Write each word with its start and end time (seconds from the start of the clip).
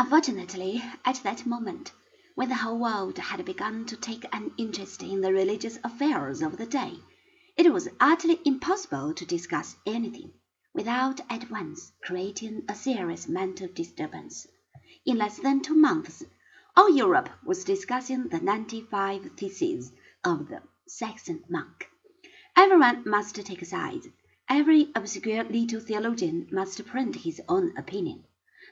Unfortunately, 0.00 0.80
at 1.04 1.16
that 1.24 1.44
moment, 1.44 1.90
when 2.36 2.48
the 2.48 2.54
whole 2.54 2.78
world 2.78 3.18
had 3.18 3.44
begun 3.44 3.84
to 3.86 3.96
take 3.96 4.24
an 4.32 4.52
interest 4.56 5.02
in 5.02 5.22
the 5.22 5.32
religious 5.32 5.76
affairs 5.82 6.40
of 6.40 6.56
the 6.56 6.66
day, 6.66 7.00
it 7.56 7.72
was 7.72 7.88
utterly 7.98 8.38
impossible 8.44 9.12
to 9.14 9.26
discuss 9.26 9.74
anything 9.84 10.30
without 10.72 11.20
at 11.28 11.50
once 11.50 11.90
creating 12.00 12.62
a 12.68 12.76
serious 12.76 13.26
mental 13.26 13.66
disturbance. 13.66 14.46
In 15.04 15.18
less 15.18 15.38
than 15.38 15.62
two 15.62 15.74
months, 15.74 16.22
all 16.76 16.88
Europe 16.88 17.30
was 17.44 17.64
discussing 17.64 18.28
the 18.28 18.38
ninety 18.38 18.82
five 18.82 19.28
theses 19.36 19.90
of 20.22 20.48
the 20.48 20.62
Saxon 20.86 21.42
monk. 21.48 21.90
Everyone 22.54 23.02
must 23.04 23.34
take 23.34 23.66
sides. 23.66 24.06
Every 24.48 24.92
obscure 24.94 25.42
little 25.42 25.80
theologian 25.80 26.46
must 26.52 26.86
print 26.86 27.16
his 27.16 27.40
own 27.48 27.76
opinion. 27.76 28.22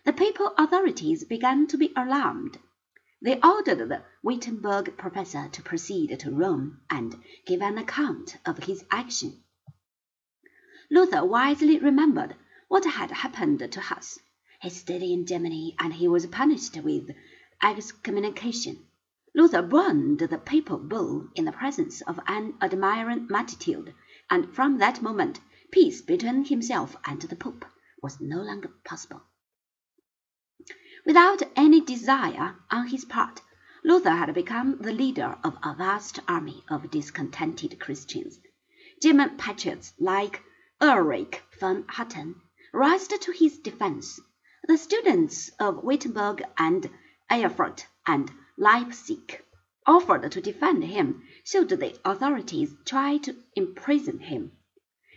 The 0.06 0.12
papal 0.12 0.54
authorities 0.56 1.24
began 1.24 1.66
to 1.66 1.76
be 1.76 1.92
alarmed. 1.96 2.60
They 3.20 3.40
ordered 3.40 3.88
the 3.88 4.04
Wittenberg 4.22 4.96
professor 4.96 5.48
to 5.48 5.62
proceed 5.64 6.16
to 6.20 6.30
Rome 6.30 6.80
and 6.88 7.20
give 7.44 7.60
an 7.60 7.76
account 7.76 8.36
of 8.46 8.58
his 8.58 8.84
action. 8.88 9.42
Luther 10.92 11.24
wisely 11.24 11.80
remembered 11.80 12.36
what 12.68 12.84
had 12.84 13.10
happened 13.10 13.58
to 13.72 13.80
Huss. 13.80 14.20
He 14.60 14.70
stayed 14.70 15.02
in 15.02 15.26
Germany 15.26 15.74
and 15.80 15.92
he 15.94 16.06
was 16.06 16.24
punished 16.26 16.76
with 16.76 17.10
excommunication. 17.60 18.86
Luther 19.34 19.62
burned 19.62 20.20
the 20.20 20.38
papal 20.38 20.78
bull 20.78 21.30
in 21.34 21.46
the 21.46 21.50
presence 21.50 22.00
of 22.02 22.20
an 22.28 22.54
admiring 22.62 23.26
multitude, 23.28 23.92
and 24.30 24.54
from 24.54 24.78
that 24.78 25.02
moment 25.02 25.40
peace 25.72 26.00
between 26.00 26.44
himself 26.44 26.94
and 27.04 27.20
the 27.22 27.34
Pope 27.34 27.64
was 28.00 28.20
no 28.20 28.40
longer 28.40 28.70
possible. 28.84 29.22
Without 31.06 31.40
any 31.54 31.80
desire 31.80 32.56
on 32.68 32.88
his 32.88 33.04
part, 33.04 33.40
Luther 33.84 34.10
had 34.10 34.34
become 34.34 34.78
the 34.78 34.92
leader 34.92 35.38
of 35.44 35.56
a 35.62 35.72
vast 35.72 36.18
army 36.26 36.64
of 36.68 36.90
discontented 36.90 37.78
Christians. 37.78 38.40
German 39.00 39.36
patriots 39.36 39.94
like 40.00 40.42
Ulrich 40.80 41.42
von 41.60 41.84
Hutten 41.84 42.34
rushed 42.72 43.12
to 43.22 43.30
his 43.30 43.56
defense. 43.58 44.18
The 44.66 44.76
students 44.76 45.48
of 45.60 45.84
Wittenberg 45.84 46.42
and 46.58 46.90
Erfurt 47.30 47.86
and 48.04 48.32
Leipzig 48.58 49.44
offered 49.86 50.32
to 50.32 50.40
defend 50.40 50.82
him 50.82 51.22
should 51.44 51.68
the 51.68 51.96
authorities 52.04 52.74
try 52.84 53.18
to 53.18 53.36
imprison 53.54 54.18
him. 54.18 54.50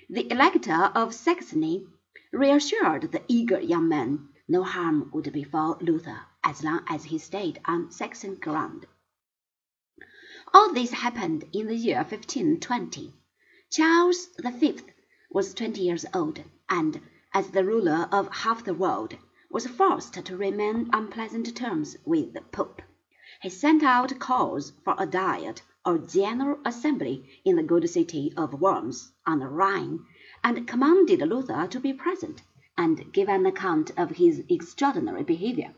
The 0.07 0.31
Elector 0.31 0.91
of 0.93 1.15
Saxony 1.15 1.87
reassured 2.31 3.11
the 3.11 3.23
eager 3.27 3.59
young 3.59 3.89
man 3.89 4.29
no 4.51 4.63
harm 4.63 5.11
would 5.13 5.31
befall 5.31 5.77
Luther 5.79 6.21
as 6.43 6.63
long 6.63 6.83
as 6.87 7.03
he 7.03 7.19
stayed 7.19 7.61
on 7.65 7.91
Saxon 7.91 8.33
ground. 8.33 8.87
All 10.51 10.73
this 10.73 10.89
happened 10.89 11.47
in 11.53 11.67
the 11.67 11.75
year 11.75 11.97
1520. 11.97 13.13
Charles 13.69 14.29
V 14.43 14.79
was 15.29 15.53
twenty 15.53 15.81
years 15.81 16.03
old, 16.15 16.43
and, 16.67 16.99
as 17.31 17.51
the 17.51 17.63
ruler 17.63 18.09
of 18.11 18.33
half 18.37 18.63
the 18.63 18.73
world, 18.73 19.15
was 19.51 19.67
forced 19.67 20.13
to 20.13 20.35
remain 20.35 20.89
on 20.95 21.11
pleasant 21.11 21.55
terms 21.55 21.95
with 22.03 22.33
the 22.33 22.41
Pope. 22.41 22.81
He 23.43 23.51
sent 23.51 23.83
out 23.83 24.17
calls 24.17 24.73
for 24.83 24.95
a 24.97 25.05
diet 25.05 25.61
or 25.85 25.99
general 25.99 26.59
assembly 26.65 27.29
in 27.45 27.55
the 27.55 27.61
good 27.61 27.87
city 27.87 28.33
of 28.35 28.59
Worms 28.59 29.11
on 29.27 29.37
the 29.37 29.47
Rhine, 29.47 30.07
and 30.43 30.67
commanded 30.67 31.19
Luther 31.19 31.67
to 31.67 31.79
be 31.79 31.93
present 31.93 32.41
and 32.79 33.11
give 33.11 33.27
an 33.27 33.45
account 33.45 33.91
of 33.97 34.11
his 34.11 34.41
extraordinary 34.47 35.21
behavior. 35.21 35.73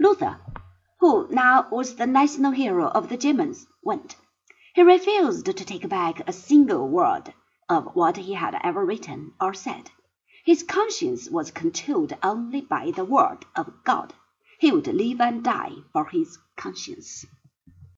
Luther, 0.00 0.40
who 0.98 1.28
now 1.28 1.68
was 1.70 1.96
the 1.96 2.06
national 2.06 2.52
hero 2.52 2.86
of 2.88 3.10
the 3.10 3.18
Germans, 3.18 3.66
went. 3.82 4.16
He 4.74 4.82
refused 4.82 5.44
to 5.44 5.52
take 5.52 5.86
back 5.90 6.26
a 6.26 6.32
single 6.32 6.88
word 6.88 7.34
of 7.68 7.94
what 7.94 8.16
he 8.16 8.32
had 8.32 8.58
ever 8.64 8.82
written 8.82 9.34
or 9.38 9.52
said. 9.52 9.90
His 10.46 10.62
conscience 10.62 11.28
was 11.28 11.50
controlled 11.50 12.16
only 12.22 12.62
by 12.62 12.92
the 12.92 13.04
word 13.04 13.44
of 13.54 13.84
God. 13.84 14.14
He 14.58 14.72
would 14.72 14.86
live 14.86 15.20
and 15.20 15.44
die 15.44 15.74
for 15.92 16.06
his 16.06 16.38
conscience. 16.56 17.26